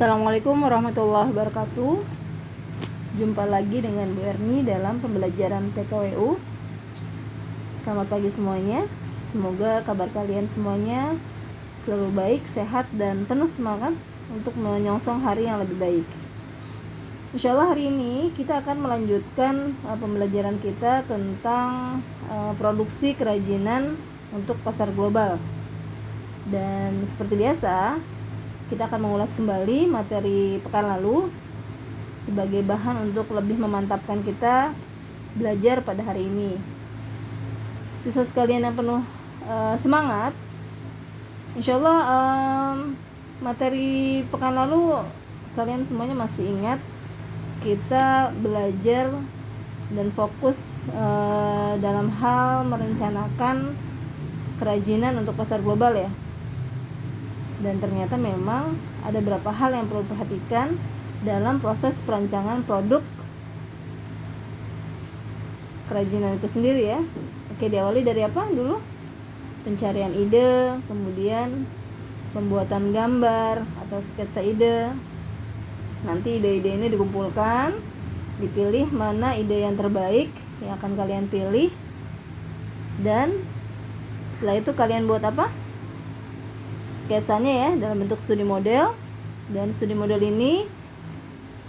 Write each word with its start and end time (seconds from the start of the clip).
Assalamualaikum 0.00 0.64
warahmatullahi 0.64 1.28
wabarakatuh. 1.28 2.00
Jumpa 3.20 3.44
lagi 3.44 3.84
dengan 3.84 4.08
Bu 4.16 4.24
Erni 4.24 4.64
dalam 4.64 4.96
pembelajaran 4.96 5.76
PKWU 5.76 6.40
Selamat 7.84 8.08
pagi 8.08 8.32
semuanya. 8.32 8.88
Semoga 9.28 9.84
kabar 9.84 10.08
kalian 10.08 10.48
semuanya 10.48 11.20
selalu 11.84 12.16
baik, 12.16 12.48
sehat, 12.48 12.88
dan 12.96 13.28
penuh 13.28 13.44
semangat 13.44 13.92
Untuk 14.32 14.56
menyongsong 14.56 15.20
hari 15.20 15.44
yang 15.44 15.60
lebih 15.60 15.76
baik. 15.76 16.08
Insya 17.36 17.52
Allah 17.52 17.76
hari 17.76 17.92
ini 17.92 18.32
kita 18.32 18.64
akan 18.64 18.80
melanjutkan 18.80 19.76
uh, 19.84 20.00
pembelajaran 20.00 20.56
kita 20.64 21.04
tentang 21.04 22.00
uh, 22.32 22.56
produksi 22.56 23.12
kerajinan 23.12 24.00
untuk 24.32 24.56
pasar 24.64 24.88
global. 24.96 25.36
Dan 26.48 27.04
seperti 27.04 27.36
biasa 27.36 28.00
kita 28.70 28.86
akan 28.86 29.02
mengulas 29.02 29.34
kembali 29.34 29.90
materi 29.90 30.62
pekan 30.62 30.86
lalu 30.86 31.26
sebagai 32.22 32.62
bahan 32.62 33.10
untuk 33.10 33.26
lebih 33.34 33.58
memantapkan 33.58 34.22
kita 34.22 34.70
belajar 35.34 35.82
pada 35.82 36.06
hari 36.06 36.30
ini. 36.30 36.54
Siswa 37.98 38.22
sekalian 38.22 38.62
yang 38.62 38.78
penuh 38.78 39.02
uh, 39.50 39.74
semangat, 39.74 40.30
insya 41.58 41.82
Allah 41.82 41.98
um, 42.06 42.94
materi 43.42 44.22
pekan 44.30 44.54
lalu 44.54 45.02
kalian 45.58 45.82
semuanya 45.82 46.14
masih 46.14 46.46
ingat 46.46 46.78
kita 47.66 48.30
belajar 48.38 49.10
dan 49.90 50.08
fokus 50.14 50.86
uh, 50.94 51.74
dalam 51.82 52.06
hal 52.22 52.62
merencanakan 52.70 53.74
kerajinan 54.62 55.18
untuk 55.18 55.34
pasar 55.34 55.58
global 55.58 55.90
ya 55.98 56.10
dan 57.60 57.76
ternyata 57.76 58.16
memang 58.16 58.76
ada 59.04 59.20
beberapa 59.20 59.52
hal 59.52 59.76
yang 59.76 59.86
perlu 59.86 60.02
diperhatikan 60.08 60.80
dalam 61.20 61.60
proses 61.60 62.00
perancangan 62.00 62.64
produk 62.64 63.04
kerajinan 65.92 66.40
itu 66.40 66.48
sendiri 66.48 66.82
ya. 66.96 67.00
Oke 67.52 67.68
diawali 67.68 68.00
dari 68.00 68.24
apa 68.24 68.48
dulu? 68.48 68.80
Pencarian 69.66 70.16
ide 70.16 70.80
kemudian 70.88 71.68
pembuatan 72.32 72.96
gambar 72.96 73.66
atau 73.86 73.98
sketsa 74.00 74.40
ide. 74.40 74.94
Nanti 76.00 76.40
ide-ide 76.40 76.80
ini 76.80 76.88
dikumpulkan 76.88 77.76
dipilih 78.40 78.88
mana 78.88 79.36
ide 79.36 79.68
yang 79.68 79.76
terbaik 79.76 80.32
yang 80.64 80.72
akan 80.80 80.96
kalian 80.96 81.28
pilih. 81.28 81.68
Dan 83.04 83.36
setelah 84.32 84.56
itu 84.56 84.72
kalian 84.72 85.04
buat 85.04 85.20
apa 85.20 85.52
sketsanya 87.00 87.52
ya 87.52 87.70
dalam 87.80 88.04
bentuk 88.04 88.20
studi 88.20 88.44
model. 88.44 88.92
Dan 89.50 89.72
studi 89.72 89.96
model 89.96 90.20
ini 90.20 90.68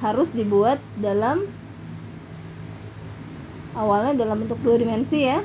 harus 0.04 0.36
dibuat 0.36 0.78
dalam 1.00 1.48
awalnya 3.74 4.28
dalam 4.28 4.44
bentuk 4.44 4.60
dua 4.62 4.76
dimensi 4.76 5.24
ya 5.24 5.40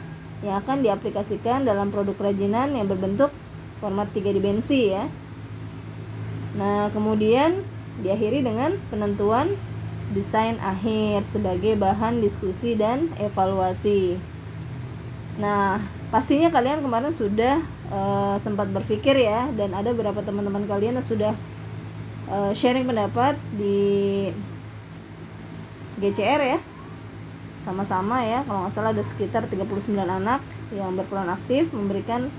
yang 0.44 0.60
akan 0.60 0.84
diaplikasikan 0.84 1.64
dalam 1.64 1.88
produk 1.88 2.12
kerajinan 2.18 2.76
yang 2.76 2.84
berbentuk 2.90 3.32
format 3.80 4.10
tiga 4.12 4.32
dimensi 4.32 4.92
ya. 4.92 5.08
Nah 6.56 6.92
kemudian 6.92 7.64
diakhiri 8.04 8.44
dengan 8.44 8.76
penentuan 8.92 9.48
desain 10.12 10.60
akhir 10.60 11.24
sebagai 11.24 11.76
bahan 11.80 12.20
diskusi 12.20 12.76
dan 12.76 13.08
evaluasi. 13.16 14.20
Nah 15.40 15.80
pastinya 16.12 16.52
kalian 16.52 16.84
kemarin 16.84 17.12
sudah 17.12 17.64
uh, 17.90 18.36
sempat 18.40 18.70
berpikir 18.70 19.14
ya 19.18 19.50
dan 19.54 19.74
ada 19.74 19.92
beberapa 19.94 20.22
teman-teman 20.22 20.66
kalian 20.66 20.98
yang 20.98 21.06
sudah 21.06 21.34
uh, 22.30 22.52
sharing 22.54 22.86
pendapat 22.86 23.38
di 23.54 24.30
GCR 26.00 26.42
ya. 26.42 26.58
Sama-sama 27.66 28.22
ya 28.22 28.46
kalau 28.46 28.66
nggak 28.66 28.74
salah 28.74 28.94
ada 28.94 29.02
sekitar 29.02 29.50
39 29.50 29.90
anak 29.98 30.38
yang 30.70 30.94
berperan 30.94 31.30
aktif 31.30 31.74
memberikan 31.74 32.30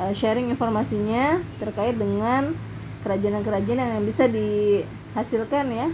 uh, 0.00 0.12
sharing 0.16 0.48
informasinya 0.48 1.40
terkait 1.60 1.96
dengan 1.96 2.56
kerajinan-kerajinan 3.04 4.00
yang 4.00 4.04
bisa 4.04 4.28
dihasilkan 4.28 5.66
ya. 5.72 5.88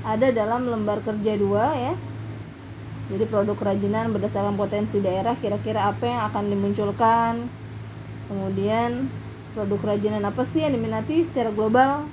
Ada 0.00 0.32
dalam 0.32 0.64
lembar 0.66 1.04
kerja 1.04 1.36
dua 1.36 1.76
ya 1.76 1.94
jadi 3.10 3.26
produk 3.26 3.58
kerajinan 3.58 4.14
berdasarkan 4.14 4.54
potensi 4.54 5.02
daerah 5.02 5.34
kira-kira 5.34 5.90
apa 5.90 6.06
yang 6.06 6.20
akan 6.30 6.44
dimunculkan? 6.46 7.50
Kemudian 8.30 9.10
produk 9.50 9.78
kerajinan 9.82 10.22
apa 10.22 10.46
sih 10.46 10.62
yang 10.62 10.78
diminati 10.78 11.26
secara 11.26 11.50
global? 11.50 12.06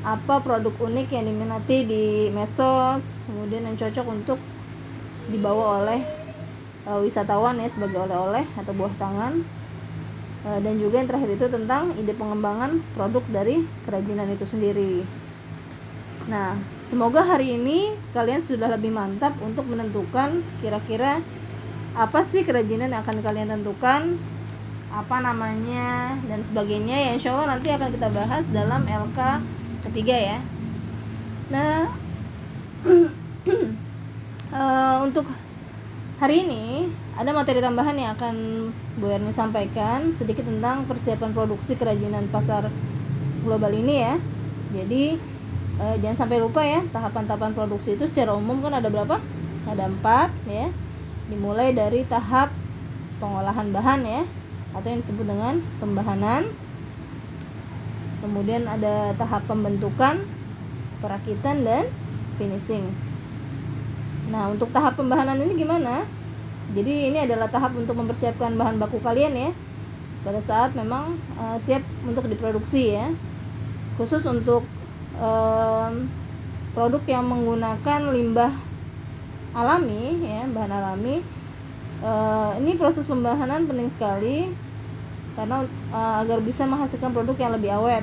Apa 0.00 0.40
produk 0.40 0.72
unik 0.72 1.12
yang 1.12 1.28
diminati 1.28 1.84
di 1.84 2.32
medsos? 2.32 3.20
Kemudian 3.28 3.68
yang 3.68 3.76
cocok 3.76 4.06
untuk 4.08 4.40
dibawa 5.28 5.84
oleh 5.84 6.00
uh, 6.88 7.04
wisatawan 7.04 7.60
ya 7.60 7.68
sebagai 7.68 8.00
oleh-oleh 8.00 8.48
atau 8.56 8.72
buah 8.72 8.96
tangan. 8.96 9.44
Uh, 10.48 10.58
dan 10.64 10.80
juga 10.80 11.04
yang 11.04 11.08
terakhir 11.12 11.36
itu 11.36 11.46
tentang 11.52 11.92
ide 12.00 12.16
pengembangan 12.16 12.80
produk 12.96 13.20
dari 13.28 13.60
kerajinan 13.84 14.32
itu 14.32 14.48
sendiri. 14.48 15.04
Nah 16.32 16.77
Semoga 16.88 17.20
hari 17.20 17.60
ini 17.60 17.92
kalian 18.16 18.40
sudah 18.40 18.72
lebih 18.72 18.88
mantap 18.88 19.36
untuk 19.44 19.68
menentukan 19.68 20.40
kira-kira 20.64 21.20
apa 21.92 22.24
sih 22.24 22.48
kerajinan 22.48 22.88
yang 22.88 23.04
akan 23.04 23.20
kalian 23.20 23.52
tentukan, 23.52 24.16
apa 24.88 25.16
namanya 25.20 26.16
dan 26.24 26.40
sebagainya 26.40 26.96
ya 26.96 27.10
insya 27.12 27.36
Allah 27.36 27.60
nanti 27.60 27.68
akan 27.68 27.92
kita 27.92 28.08
bahas 28.08 28.48
dalam 28.48 28.88
LK 28.88 29.20
ketiga 29.84 30.16
ya. 30.16 30.38
Nah 31.52 31.92
uh, 34.48 34.96
untuk 35.12 35.28
hari 36.16 36.40
ini 36.40 36.88
ada 37.20 37.36
materi 37.36 37.60
tambahan 37.60 38.00
yang 38.00 38.16
akan 38.16 38.36
Bu 38.96 39.12
Erni 39.12 39.28
sampaikan 39.28 40.08
sedikit 40.08 40.48
tentang 40.48 40.88
persiapan 40.88 41.36
produksi 41.36 41.76
kerajinan 41.76 42.32
pasar 42.32 42.72
global 43.44 43.76
ini 43.76 44.08
ya. 44.08 44.16
Jadi 44.72 45.36
uh, 45.78 45.96
jangan 46.02 46.26
sampai 46.26 46.38
lupa 46.42 46.62
ya 46.66 46.82
tahapan-tahapan 46.90 47.54
produksi 47.54 47.94
itu 47.94 48.04
secara 48.10 48.34
umum 48.34 48.60
kan 48.60 48.74
ada 48.74 48.90
berapa? 48.90 49.22
Ada 49.66 49.88
empat 49.88 50.30
ya. 50.50 50.68
Dimulai 51.28 51.72
dari 51.72 52.04
tahap 52.08 52.52
pengolahan 53.18 53.68
bahan 53.70 54.00
ya 54.06 54.22
atau 54.74 54.88
yang 54.88 55.00
disebut 55.00 55.26
dengan 55.26 55.60
pembahanan. 55.80 56.50
Kemudian 58.18 58.66
ada 58.66 59.14
tahap 59.14 59.46
pembentukan 59.46 60.26
perakitan 60.98 61.62
dan 61.62 61.86
finishing. 62.36 62.90
Nah 64.28 64.50
untuk 64.50 64.74
tahap 64.74 64.98
pembahanan 64.98 65.38
ini 65.38 65.54
gimana? 65.54 66.04
Jadi 66.74 67.08
ini 67.08 67.24
adalah 67.24 67.48
tahap 67.48 67.72
untuk 67.78 67.96
mempersiapkan 67.96 68.52
bahan 68.58 68.76
baku 68.76 69.00
kalian 69.00 69.32
ya. 69.32 69.50
Pada 70.26 70.42
saat 70.42 70.74
memang 70.76 71.16
uh, 71.38 71.56
siap 71.56 71.80
untuk 72.04 72.26
diproduksi 72.28 72.92
ya. 72.92 73.08
Khusus 73.96 74.26
untuk 74.28 74.66
um, 75.18 76.06
produk 76.72 77.02
yang 77.06 77.26
menggunakan 77.26 78.00
limbah 78.14 78.52
alami 79.52 80.22
ya 80.22 80.46
bahan 80.46 80.72
alami 80.72 81.24
uh, 82.04 82.54
ini 82.60 82.78
proses 82.78 83.10
pembahanan 83.10 83.66
penting 83.66 83.90
sekali 83.90 84.52
karena 85.34 85.66
uh, 85.94 86.22
agar 86.22 86.42
bisa 86.42 86.66
menghasilkan 86.66 87.14
produk 87.14 87.36
yang 87.38 87.52
lebih 87.54 87.70
awet 87.78 88.02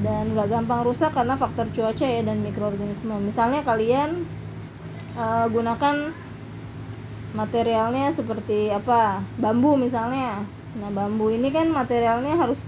dan 0.00 0.36
gak 0.36 0.52
gampang 0.52 0.84
rusak 0.84 1.12
karena 1.12 1.40
faktor 1.40 1.68
cuaca 1.72 2.04
ya 2.04 2.20
dan 2.20 2.44
mikroorganisme. 2.44 3.16
Misalnya 3.20 3.64
kalian 3.64 4.28
uh, 5.16 5.48
gunakan 5.48 6.12
materialnya 7.32 8.12
seperti 8.12 8.72
apa? 8.72 9.24
Bambu 9.40 9.76
misalnya. 9.76 10.44
Nah 10.76 10.90
bambu 10.92 11.32
ini 11.32 11.48
kan 11.48 11.72
materialnya 11.72 12.36
harus 12.36 12.60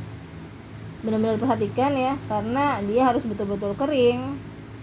benar-benar 1.02 1.38
perhatikan 1.38 1.94
ya 1.94 2.18
karena 2.26 2.82
dia 2.82 3.06
harus 3.06 3.22
betul-betul 3.22 3.78
kering 3.78 4.34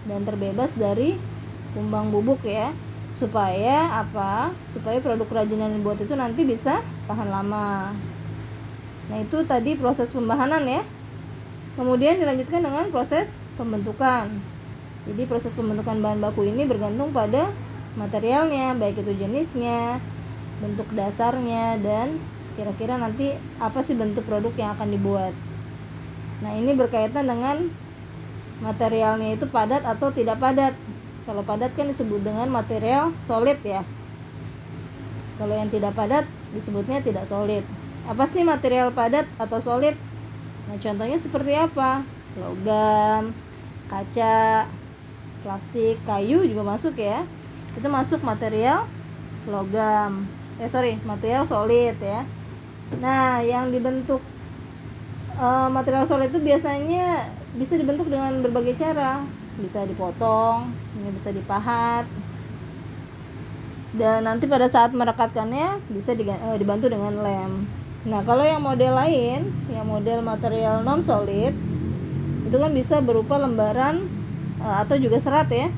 dan 0.08 0.24
terbebas 0.24 0.72
dari 0.72 1.20
kumbang 1.76 2.08
bubuk 2.08 2.40
ya 2.46 2.72
supaya 3.16 4.04
apa? 4.04 4.52
Supaya 4.72 5.00
produk 5.00 5.24
kerajinan 5.24 5.72
yang 5.72 5.80
dibuat 5.80 5.98
itu 6.00 6.12
nanti 6.12 6.44
bisa 6.44 6.84
tahan 7.08 7.28
lama. 7.32 7.92
Nah 9.08 9.16
itu 9.20 9.40
tadi 9.48 9.76
proses 9.76 10.12
pembahanan 10.12 10.64
ya. 10.68 10.84
Kemudian 11.76 12.16
dilanjutkan 12.16 12.64
dengan 12.64 12.88
proses 12.88 13.36
pembentukan. 13.60 14.32
Jadi 15.08 15.22
proses 15.28 15.52
pembentukan 15.52 16.00
bahan 16.00 16.20
baku 16.20 16.48
ini 16.48 16.64
bergantung 16.64 17.12
pada 17.12 17.52
materialnya 17.96 18.76
baik 18.76 19.00
itu 19.00 19.12
jenisnya 19.16 19.96
bentuk 20.60 20.88
dasarnya 20.92 21.80
dan 21.80 22.20
kira-kira 22.56 22.96
nanti 23.00 23.32
apa 23.60 23.80
sih 23.80 23.96
bentuk 23.96 24.24
produk 24.24 24.52
yang 24.56 24.72
akan 24.76 24.88
dibuat 24.92 25.32
Nah, 26.44 26.52
ini 26.52 26.76
berkaitan 26.76 27.24
dengan 27.24 27.72
materialnya 28.60 29.36
itu 29.36 29.48
padat 29.48 29.84
atau 29.84 30.12
tidak 30.12 30.36
padat. 30.40 30.76
Kalau 31.24 31.42
padat 31.42 31.72
kan 31.74 31.88
disebut 31.88 32.22
dengan 32.22 32.48
material 32.52 33.12
solid 33.18 33.58
ya. 33.64 33.82
Kalau 35.36 35.52
yang 35.52 35.68
tidak 35.68 35.92
padat 35.92 36.24
disebutnya 36.52 37.04
tidak 37.04 37.28
solid. 37.28 37.64
Apa 38.06 38.24
sih 38.24 38.46
material 38.46 38.94
padat 38.94 39.26
atau 39.36 39.58
solid? 39.58 39.96
Nah, 40.70 40.76
contohnya 40.78 41.18
seperti 41.18 41.52
apa? 41.52 42.00
Logam, 42.36 43.32
kaca, 43.88 44.68
plastik, 45.44 46.00
kayu 46.04 46.44
juga 46.46 46.62
masuk 46.62 46.94
ya. 46.96 47.24
Itu 47.76 47.88
masuk 47.88 48.24
material 48.24 48.88
logam. 49.46 50.26
Eh 50.56 50.68
sorry, 50.70 50.96
material 51.04 51.44
solid 51.44 51.96
ya. 52.00 52.24
Nah, 53.02 53.42
yang 53.42 53.74
dibentuk 53.74 54.22
uh, 55.38 55.68
material 55.72 56.04
solid 56.04 56.32
itu 56.32 56.40
biasanya 56.42 57.32
bisa 57.56 57.76
dibentuk 57.76 58.08
dengan 58.08 58.40
berbagai 58.44 58.76
cara. 58.76 59.24
Bisa 59.56 59.88
dipotong, 59.88 60.68
ini 61.00 61.08
bisa 61.16 61.32
dipahat, 61.32 62.04
dan 63.96 64.28
nanti 64.28 64.44
pada 64.44 64.68
saat 64.68 64.92
merekatkannya 64.92 65.80
bisa 65.88 66.12
eh, 66.12 66.56
dibantu 66.60 66.92
dengan 66.92 67.16
lem. 67.24 67.64
Nah, 68.06 68.20
kalau 68.22 68.44
yang 68.44 68.60
model 68.60 68.92
lain, 68.92 69.48
yang 69.72 69.88
model 69.88 70.20
material 70.20 70.84
non 70.84 71.00
solid 71.00 71.56
itu 72.46 72.56
kan 72.60 72.70
bisa 72.76 73.00
berupa 73.00 73.40
lembaran 73.40 74.04
eh, 74.60 74.76
atau 74.84 75.00
juga 75.00 75.16
serat 75.16 75.48
ya. 75.48 75.72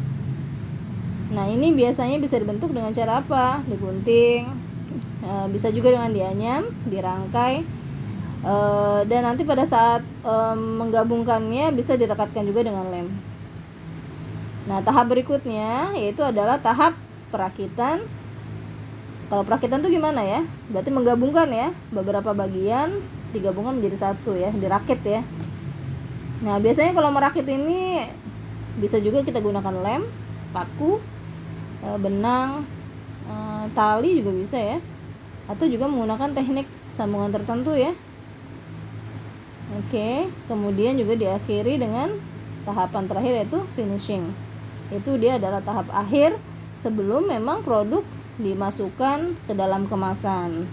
Nah, 1.30 1.46
ini 1.46 1.70
biasanya 1.70 2.18
bisa 2.18 2.34
dibentuk 2.42 2.74
dengan 2.74 2.90
cara 2.90 3.22
apa? 3.22 3.60
Digunting, 3.68 4.48
bisa 5.52 5.68
juga 5.68 5.92
dengan 5.92 6.08
dianyam, 6.08 6.64
dirangkai. 6.88 7.60
Dan 9.08 9.20
nanti 9.26 9.42
pada 9.42 9.66
saat 9.66 10.06
menggabungkannya 10.56 11.74
bisa 11.74 11.98
direkatkan 11.98 12.46
juga 12.46 12.62
dengan 12.62 12.86
lem. 12.88 13.08
Nah, 14.68 14.84
tahap 14.84 15.08
berikutnya 15.08 15.96
yaitu 15.96 16.20
adalah 16.20 16.60
tahap 16.60 16.92
perakitan. 17.32 18.04
Kalau 19.28 19.44
perakitan 19.44 19.80
tuh 19.80 19.92
gimana 19.92 20.24
ya? 20.24 20.44
Berarti 20.72 20.88
menggabungkan 20.92 21.48
ya 21.52 21.72
beberapa 21.92 22.32
bagian 22.32 23.00
digabungkan 23.32 23.76
menjadi 23.76 24.08
satu 24.08 24.32
ya 24.32 24.48
dirakit 24.52 25.00
ya. 25.04 25.20
Nah 26.40 26.56
biasanya 26.56 26.96
kalau 26.96 27.12
merakit 27.12 27.44
ini 27.44 28.08
bisa 28.80 28.96
juga 29.02 29.20
kita 29.20 29.42
gunakan 29.42 29.74
lem 29.84 30.02
paku 30.54 30.96
eh, 31.84 31.98
benang 32.00 32.64
eh, 33.28 33.64
tali 33.76 34.20
juga 34.20 34.32
bisa 34.32 34.56
ya. 34.56 34.78
Atau 35.48 35.68
juga 35.68 35.88
menggunakan 35.88 36.32
teknik 36.32 36.68
sambungan 36.92 37.32
tertentu 37.32 37.72
ya 37.72 37.92
oke 39.78 40.08
kemudian 40.50 40.98
juga 40.98 41.14
diakhiri 41.14 41.78
dengan 41.78 42.10
tahapan 42.66 43.06
terakhir 43.06 43.32
yaitu 43.44 43.58
finishing 43.72 44.28
itu 44.88 45.20
dia 45.20 45.36
adalah 45.36 45.60
tahap 45.60 45.88
akhir 45.92 46.36
sebelum 46.80 47.28
memang 47.28 47.60
produk 47.60 48.00
dimasukkan 48.38 49.34
ke 49.44 49.52
dalam 49.52 49.84
kemasan. 49.90 50.64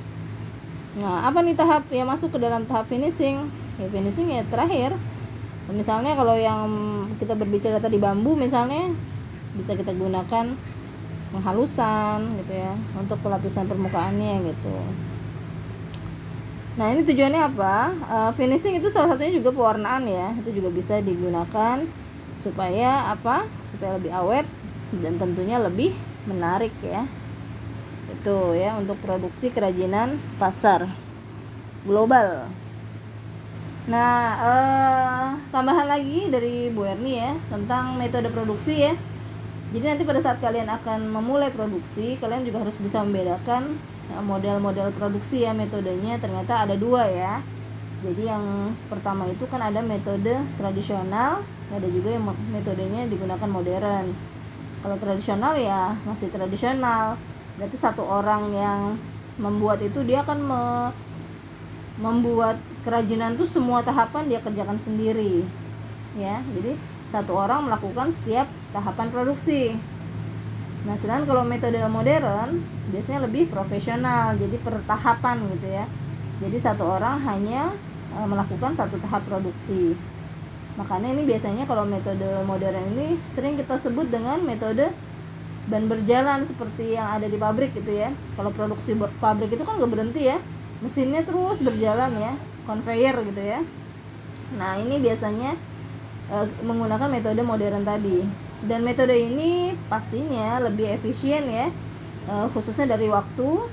Nah, 0.96 1.28
apa 1.28 1.44
nih 1.44 1.57
tahap 1.57 1.90
yang 1.92 2.07
masuk 2.07 2.38
ke 2.38 2.40
dalam 2.40 2.63
tahap 2.63 2.88
finishing? 2.88 3.50
Ya 3.81 3.88
finishing 3.92 4.31
ya 4.31 4.46
terakhir. 4.48 4.96
Misalnya 5.68 6.13
kalau 6.13 6.38
yang 6.38 6.69
kita 7.18 7.34
berbicara 7.34 7.81
tadi 7.81 7.98
bambu 7.98 8.38
misalnya 8.38 8.94
bisa 9.58 9.74
kita 9.74 9.92
gunakan 9.92 10.54
penghalusan 11.34 12.40
gitu 12.40 12.54
ya 12.54 12.72
untuk 12.96 13.19
pelapisan 13.19 13.68
permukaannya 13.68 14.46
gitu. 14.54 14.78
Nah 16.75 16.92
ini 16.92 17.07
tujuannya 17.07 17.42
apa? 17.42 17.75
Uh, 18.04 18.31
finishing 18.36 18.75
itu 18.80 18.92
salah 18.92 19.16
satunya 19.16 19.39
juga 19.39 19.56
pewarnaan 19.56 20.04
ya, 20.07 20.36
itu 20.44 20.60
juga 20.60 20.69
bisa 20.72 21.00
digunakan 21.00 21.88
supaya 22.39 23.16
apa? 23.16 23.48
Supaya 23.72 23.95
lebih 23.95 24.12
awet 24.12 24.44
dan 24.92 25.16
tentunya 25.16 25.57
lebih 25.60 25.95
menarik 26.25 26.74
ya 26.81 27.06
itu 28.10 28.38
ya 28.57 28.77
untuk 28.77 28.98
produksi 29.01 29.54
kerajinan 29.54 30.18
pasar 30.42 30.89
global 31.86 32.50
nah 33.86 34.18
eh, 34.42 35.25
tambahan 35.54 35.86
lagi 35.86 36.33
dari 36.33 36.74
Bu 36.74 36.89
Erni 36.89 37.22
ya 37.22 37.38
tentang 37.54 38.01
metode 38.01 38.33
produksi 38.33 38.81
ya 38.81 38.94
jadi 39.75 39.92
nanti 39.92 40.07
pada 40.07 40.24
saat 40.24 40.39
kalian 40.39 40.72
akan 40.72 41.12
memulai 41.12 41.51
produksi 41.51 42.16
kalian 42.24 42.48
juga 42.48 42.63
harus 42.63 42.80
bisa 42.80 43.04
membedakan 43.04 43.75
ya, 44.07 44.24
model-model 44.24 44.95
produksi 44.95 45.44
ya 45.44 45.51
metodenya. 45.51 46.16
Ternyata 46.16 46.63
ada 46.63 46.80
dua 46.80 47.04
ya. 47.12 47.44
Jadi 48.00 48.24
yang 48.24 48.72
pertama 48.88 49.27
itu 49.27 49.44
kan 49.51 49.60
ada 49.60 49.83
metode 49.83 50.31
tradisional 50.56 51.44
ada 51.75 51.88
juga 51.92 52.13
yang 52.16 52.24
metodenya 52.56 53.10
digunakan 53.12 53.50
modern. 53.51 54.16
Kalau 54.80 54.98
tradisional 55.01 55.60
ya 55.60 55.92
masih 56.07 56.31
tradisional. 56.31 57.19
Berarti 57.60 57.75
satu 57.75 58.07
orang 58.07 58.56
yang 58.56 58.80
membuat 59.36 59.83
itu 59.83 60.07
dia 60.07 60.24
akan 60.24 60.39
me, 60.39 60.63
membuat 62.00 62.56
kerajinan 62.88 63.36
itu 63.36 63.44
semua 63.44 63.83
tahapan 63.83 64.31
dia 64.31 64.39
kerjakan 64.39 64.80
sendiri. 64.80 65.44
Ya 66.16 66.39
jadi 66.56 66.80
satu 67.12 67.36
orang 67.36 67.68
melakukan 67.68 68.07
setiap 68.13 68.48
tahapan 68.75 69.07
produksi 69.07 69.80
nah 70.83 71.00
sedangkan 71.00 71.25
kalau 71.25 71.44
metode 71.48 71.80
modern 71.88 72.62
biasanya 72.92 73.25
lebih 73.25 73.48
profesional 73.50 74.36
jadi 74.36 74.60
per 74.60 74.83
tahapan 74.86 75.39
gitu 75.57 75.68
ya 75.72 75.86
jadi 76.44 76.57
satu 76.60 76.83
orang 77.00 77.24
hanya 77.25 77.72
e, 78.13 78.18
melakukan 78.27 78.75
satu 78.75 79.00
tahap 79.01 79.24
produksi 79.25 79.95
Makanya 80.75 81.16
ini 81.16 81.24
biasanya 81.24 81.63
kalau 81.63 81.88
metode 81.88 82.27
modern 82.44 82.83
ini 82.95 83.16
sering 83.31 83.56
kita 83.56 83.80
sebut 83.80 84.12
dengan 84.12 84.44
metode 84.44 84.92
ban 85.66 85.88
berjalan 85.88 86.45
seperti 86.45 86.94
yang 86.94 87.16
ada 87.16 87.31
di 87.31 87.39
pabrik 87.39 87.72
gitu 87.74 87.95
ya. 87.95 88.12
Kalau 88.36 88.51
produksi 88.51 88.92
pabrik 89.24 89.56
itu 89.56 89.63
kan 89.63 89.80
gak 89.80 89.92
berhenti 89.92 90.27
ya, 90.27 90.38
mesinnya 90.83 91.24
terus 91.24 91.63
berjalan 91.63 92.12
ya, 92.19 92.33
conveyor 92.68 93.16
gitu 93.24 93.42
ya. 93.42 93.60
Nah 94.60 94.75
ini 94.75 95.00
biasanya 95.00 95.56
e, 96.27 96.36
menggunakan 96.68 97.07
metode 97.07 97.42
modern 97.42 97.88
tadi. 97.88 98.45
Dan 98.66 98.82
metode 98.82 99.14
ini 99.14 99.78
pastinya 99.88 100.58
lebih 100.62 100.90
efisien 100.98 101.46
ya, 101.46 101.68
e, 102.26 102.34
khususnya 102.54 102.98
dari 102.98 103.10
waktu. 103.10 103.70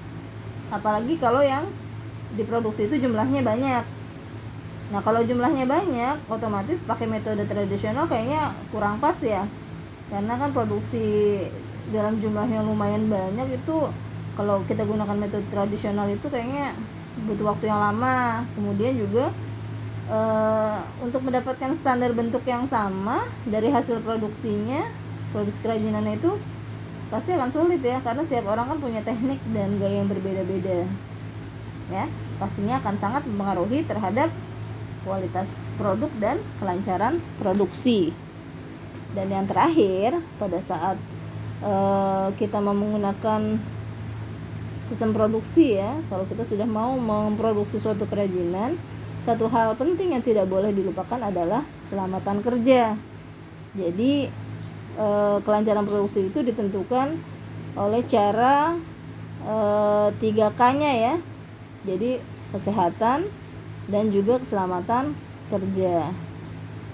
Apalagi 0.72 1.20
kalau 1.20 1.44
yang 1.44 1.68
diproduksi 2.36 2.88
itu 2.88 2.96
jumlahnya 3.08 3.44
banyak 3.44 3.84
Nah 4.92 5.00
kalau 5.00 5.24
jumlahnya 5.24 5.64
banyak, 5.64 6.20
otomatis 6.28 6.84
pakai 6.84 7.08
metode 7.08 7.48
tradisional 7.48 8.04
kayaknya 8.04 8.52
kurang 8.68 9.00
pas 9.00 9.16
ya, 9.24 9.48
karena 10.12 10.36
kan 10.36 10.52
produksi 10.52 11.40
dalam 11.88 12.20
jumlah 12.20 12.44
yang 12.44 12.68
lumayan 12.68 13.08
banyak 13.08 13.56
itu 13.56 13.88
kalau 14.36 14.60
kita 14.68 14.84
gunakan 14.84 15.16
metode 15.16 15.48
tradisional 15.48 16.04
itu 16.12 16.28
kayaknya 16.28 16.76
butuh 17.24 17.56
waktu 17.56 17.72
yang 17.72 17.80
lama. 17.80 18.44
Kemudian 18.52 19.00
juga 19.00 19.32
e, 20.06 20.20
untuk 21.02 21.22
mendapatkan 21.22 21.74
standar 21.76 22.14
bentuk 22.16 22.42
yang 22.46 22.64
sama 22.66 23.26
dari 23.46 23.68
hasil 23.68 24.02
produksinya, 24.02 24.86
produksi 25.30 25.58
kerajinan 25.62 26.06
itu 26.10 26.38
pasti 27.12 27.36
akan 27.36 27.52
sulit 27.52 27.84
ya, 27.84 28.00
karena 28.00 28.24
setiap 28.24 28.56
orang 28.56 28.72
kan 28.72 28.78
punya 28.80 29.00
teknik 29.04 29.38
dan 29.52 29.76
gaya 29.76 30.00
yang 30.00 30.08
berbeda-beda. 30.08 30.88
Ya, 31.92 32.08
pastinya 32.40 32.80
akan 32.80 32.94
sangat 32.96 33.22
mempengaruhi 33.28 33.84
terhadap 33.84 34.32
kualitas 35.04 35.74
produk 35.76 36.08
dan 36.16 36.40
kelancaran 36.56 37.20
produksi. 37.36 38.16
Dan 39.12 39.28
yang 39.28 39.44
terakhir, 39.44 40.24
pada 40.40 40.56
saat 40.64 40.96
uh, 41.60 42.32
kita 42.40 42.64
mau 42.64 42.72
menggunakan 42.72 43.60
sistem 44.88 45.12
produksi 45.12 45.76
ya, 45.76 45.92
kalau 46.08 46.24
kita 46.24 46.48
sudah 46.48 46.64
mau 46.64 46.96
memproduksi 46.96 47.76
suatu 47.76 48.08
kerajinan, 48.08 48.80
satu 49.22 49.46
hal 49.50 49.78
penting 49.78 50.18
yang 50.18 50.22
tidak 50.22 50.50
boleh 50.50 50.74
dilupakan 50.74 51.18
adalah 51.22 51.62
keselamatan 51.82 52.42
kerja. 52.42 52.98
Jadi 53.72 54.28
uh, 54.98 55.38
kelancaran 55.40 55.86
produksi 55.86 56.26
itu 56.26 56.42
ditentukan 56.42 57.16
oleh 57.78 58.02
cara 58.04 58.76
uh, 59.46 60.10
tiga 60.18 60.50
K-nya 60.52 60.92
ya. 60.92 61.14
Jadi 61.82 62.18
kesehatan, 62.52 63.26
dan 63.90 64.14
juga 64.14 64.38
keselamatan 64.38 65.16
kerja. 65.50 66.12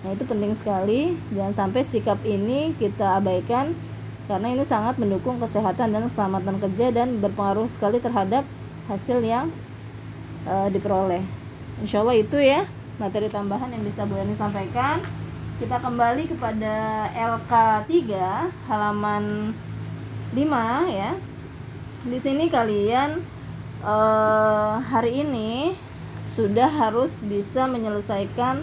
Nah, 0.05 0.11
itu 0.15 0.25
penting 0.25 0.53
sekali. 0.55 1.19
Jangan 1.35 1.55
sampai 1.55 1.83
sikap 1.85 2.23
ini 2.25 2.73
kita 2.79 3.19
abaikan 3.19 3.75
karena 4.31 4.53
ini 4.53 4.65
sangat 4.65 5.01
mendukung 5.01 5.41
kesehatan 5.41 5.93
dan 5.93 6.07
keselamatan 6.07 6.57
kerja 6.61 6.87
dan 6.93 7.17
berpengaruh 7.19 7.67
sekali 7.67 7.97
terhadap 7.97 8.45
hasil 8.87 9.25
yang 9.25 9.49
e, 10.45 10.55
diperoleh. 10.69 11.25
Insya 11.79 12.03
Allah 12.03 12.19
itu 12.19 12.39
ya 12.39 12.67
materi 12.99 13.31
tambahan 13.31 13.71
yang 13.71 13.87
bisa 13.87 14.03
Bu 14.03 14.19
Yani 14.19 14.35
sampaikan. 14.35 14.99
Kita 15.59 15.79
kembali 15.79 16.31
kepada 16.31 17.07
LK3 17.15 17.91
halaman 18.67 19.55
5 20.35 20.39
ya. 20.91 21.11
Di 22.07 22.19
sini 22.19 22.47
kalian 22.47 23.23
e, 23.83 23.97
hari 24.87 25.23
ini 25.27 25.75
sudah 26.27 26.71
harus 26.71 27.23
bisa 27.23 27.67
menyelesaikan 27.67 28.63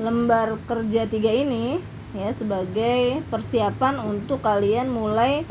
lembar 0.00 0.56
kerja 0.64 1.04
tiga 1.04 1.28
ini 1.28 1.76
ya 2.16 2.32
sebagai 2.34 3.22
persiapan 3.30 4.00
untuk 4.02 4.42
kalian 4.42 4.90
mulai 4.90 5.46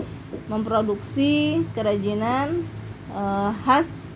memproduksi 0.49 1.61
kerajinan 1.77 2.65
uh, 3.13 3.53
khas 3.63 4.09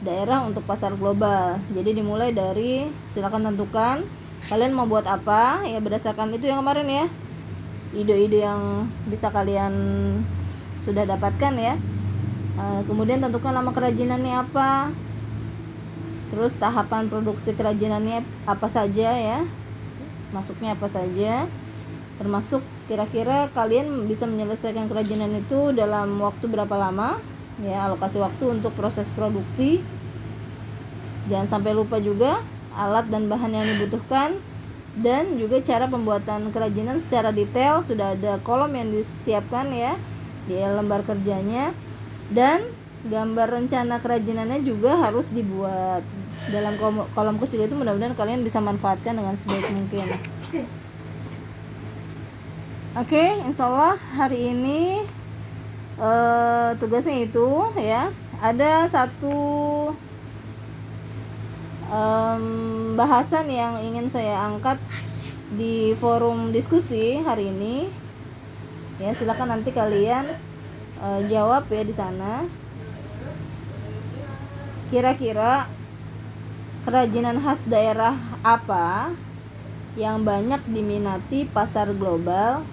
daerah 0.00 0.44
untuk 0.44 0.64
pasar 0.64 0.96
global. 0.96 1.60
Jadi 1.72 2.00
dimulai 2.00 2.32
dari 2.32 2.88
silakan 3.12 3.52
tentukan 3.52 4.02
kalian 4.48 4.72
mau 4.72 4.88
buat 4.88 5.04
apa 5.04 5.68
ya 5.68 5.76
berdasarkan 5.84 6.32
itu 6.32 6.48
yang 6.48 6.64
kemarin 6.64 6.88
ya. 6.88 7.06
Ide-ide 7.90 8.46
yang 8.46 8.88
bisa 9.10 9.28
kalian 9.28 9.72
sudah 10.80 11.04
dapatkan 11.04 11.52
ya. 11.58 11.74
Eh, 12.60 12.80
kemudian 12.88 13.20
tentukan 13.20 13.52
nama 13.52 13.70
kerajinannya 13.70 14.34
apa. 14.40 14.94
Terus 16.30 16.54
tahapan 16.56 17.10
produksi 17.10 17.52
kerajinannya 17.52 18.22
apa 18.46 18.68
saja 18.70 19.10
ya. 19.12 19.44
Masuknya 20.32 20.78
apa 20.78 20.86
saja. 20.86 21.44
Termasuk 22.16 22.62
kira-kira 22.86 23.48
kalian 23.52 24.06
bisa 24.06 24.28
menyelesaikan 24.28 24.86
kerajinan 24.86 25.32
itu 25.40 25.72
dalam 25.72 26.20
waktu 26.20 26.46
berapa 26.46 26.76
lama 26.76 27.18
ya 27.60 27.88
alokasi 27.88 28.20
waktu 28.20 28.44
untuk 28.60 28.72
proses 28.76 29.08
produksi. 29.12 29.84
Jangan 31.28 31.46
sampai 31.46 31.76
lupa 31.76 32.00
juga 32.00 32.40
alat 32.74 33.06
dan 33.12 33.28
bahan 33.28 33.52
yang 33.52 33.66
dibutuhkan. 33.76 34.36
Dan 34.90 35.38
juga 35.38 35.62
cara 35.62 35.86
pembuatan 35.86 36.50
kerajinan 36.50 36.98
secara 36.98 37.30
detail. 37.30 37.78
Sudah 37.86 38.18
ada 38.18 38.42
kolom 38.42 38.74
yang 38.74 38.90
disiapkan 38.90 39.70
ya 39.70 39.94
di 40.50 40.58
lembar 40.58 41.06
kerjanya. 41.06 41.70
Dan 42.26 42.66
gambar 43.06 43.48
rencana 43.62 44.02
kerajinannya 44.02 44.60
juga 44.66 44.98
harus 44.98 45.30
dibuat. 45.30 46.02
Dalam 46.50 46.74
kolom 47.14 47.36
kecil 47.38 47.68
itu 47.68 47.76
mudah-mudahan 47.76 48.16
kalian 48.16 48.42
bisa 48.42 48.58
manfaatkan 48.58 49.14
dengan 49.14 49.36
sebaik 49.36 49.70
mungkin. 49.70 50.06
Oke 52.90 53.14
okay, 53.14 53.28
insya 53.46 53.70
Allah 53.70 53.94
hari 54.18 54.50
ini 54.50 55.06
uh, 56.00 56.72
tugasnya 56.80 57.28
itu 57.28 57.46
ya 57.76 58.08
ada 58.40 58.88
satu 58.88 59.36
um, 61.92 62.44
bahasan 62.96 63.46
yang 63.52 63.78
ingin 63.84 64.08
saya 64.08 64.48
angkat 64.48 64.80
di 65.52 65.92
forum 66.00 66.50
diskusi 66.50 67.20
hari 67.20 67.52
ini. 67.52 67.92
Ya 69.00 69.12
silakan 69.16 69.60
nanti 69.60 69.72
kalian 69.72 70.28
uh, 71.00 71.20
jawab 71.28 71.68
ya 71.68 71.84
di 71.84 71.94
sana. 71.94 72.48
Kira-kira 74.90 75.70
kerajinan 76.82 77.38
khas 77.38 77.62
daerah 77.68 78.16
apa 78.42 79.14
yang 79.94 80.24
banyak 80.24 80.64
diminati 80.66 81.46
pasar 81.46 81.92
global 81.94 82.64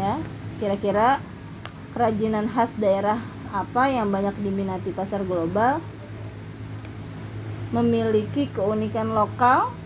ya. 0.00 0.14
Kira-kira 0.56 1.20
kerajinan 1.92 2.48
khas 2.48 2.72
daerah 2.80 3.20
apa 3.52 3.92
yang 3.92 4.08
banyak 4.08 4.32
diminati 4.40 4.96
pasar 4.96 5.20
global? 5.28 5.84
Memiliki 7.70 8.48
keunikan 8.50 9.12
lokal 9.12 9.76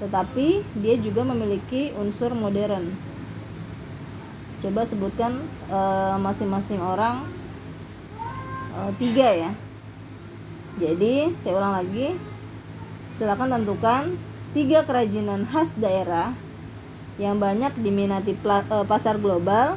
tetapi 0.00 0.64
dia 0.80 0.96
juga 0.96 1.28
memiliki 1.28 1.92
unsur 1.92 2.32
modern. 2.32 2.88
Coba 4.64 4.84
sebutkan 4.88 5.40
eh, 5.68 6.16
masing-masing 6.20 6.80
uh, 6.80 6.92
orang 6.96 7.16
uh, 8.76 8.92
tiga 8.96 9.28
ya. 9.28 9.52
Jadi 10.80 11.36
saya 11.44 11.60
ulang 11.60 11.84
lagi. 11.84 12.16
Silakan 13.12 13.60
tentukan 13.60 14.16
tiga 14.56 14.80
kerajinan 14.88 15.44
khas 15.44 15.76
daerah 15.76 16.32
yang 17.20 17.36
banyak 17.36 17.76
diminati 17.76 18.32
eh, 18.32 18.84
pasar 18.88 19.20
global 19.20 19.76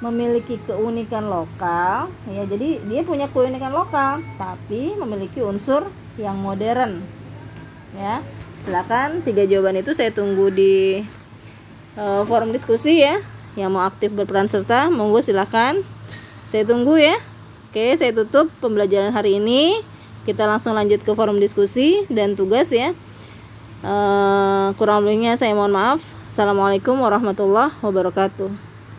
memiliki 0.00 0.56
keunikan 0.64 1.28
lokal 1.28 2.08
ya 2.30 2.46
jadi 2.48 2.80
dia 2.88 3.02
punya 3.04 3.28
keunikan 3.28 3.74
lokal 3.74 4.24
tapi 4.40 4.96
memiliki 4.96 5.44
unsur 5.44 5.92
yang 6.16 6.40
modern 6.40 7.04
ya. 7.92 8.24
Silakan 8.58 9.22
tiga 9.22 9.46
jawaban 9.46 9.78
itu 9.80 9.94
saya 9.94 10.10
tunggu 10.10 10.50
di 10.50 11.06
uh, 11.94 12.26
forum 12.26 12.50
diskusi 12.50 13.00
ya. 13.00 13.22
Yang 13.54 13.70
mau 13.70 13.82
aktif 13.86 14.10
berperan 14.14 14.50
serta 14.50 14.90
monggo 14.90 15.22
silakan. 15.22 15.86
Saya 16.44 16.66
tunggu 16.66 16.98
ya. 16.98 17.16
Oke 17.70 17.94
saya 17.94 18.10
tutup 18.10 18.50
pembelajaran 18.58 19.14
hari 19.14 19.38
ini. 19.38 19.82
Kita 20.26 20.44
langsung 20.44 20.76
lanjut 20.76 21.00
ke 21.06 21.12
forum 21.14 21.40
diskusi 21.40 22.04
dan 22.12 22.36
tugas 22.36 22.68
ya 22.74 22.92
uh, 23.82 24.72
kurang 24.78 25.04
lebihnya 25.04 25.34
saya 25.38 25.54
mohon 25.54 25.74
maaf 25.74 26.18
Assalamualaikum 26.28 27.00
warahmatullahi 27.00 27.72
wabarakatuh. 27.80 28.67